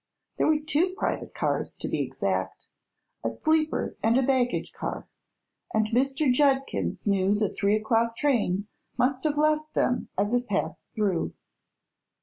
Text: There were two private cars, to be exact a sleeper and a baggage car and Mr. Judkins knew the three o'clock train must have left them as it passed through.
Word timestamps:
There 0.39 0.47
were 0.47 0.57
two 0.57 0.95
private 0.97 1.35
cars, 1.35 1.75
to 1.75 1.87
be 1.87 1.99
exact 2.01 2.65
a 3.23 3.29
sleeper 3.29 3.97
and 4.01 4.17
a 4.17 4.23
baggage 4.23 4.73
car 4.73 5.07
and 5.75 5.85
Mr. 5.89 6.33
Judkins 6.33 7.05
knew 7.05 7.35
the 7.35 7.49
three 7.49 7.75
o'clock 7.75 8.17
train 8.17 8.67
must 8.97 9.23
have 9.25 9.37
left 9.37 9.75
them 9.75 10.09
as 10.17 10.33
it 10.33 10.47
passed 10.47 10.81
through. 10.95 11.35